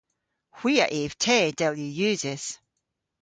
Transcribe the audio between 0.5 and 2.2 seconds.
Hwi a yv te, dell yw